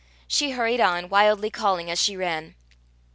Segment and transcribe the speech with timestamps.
[0.27, 2.55] She hurried on, wildly calling as she ran.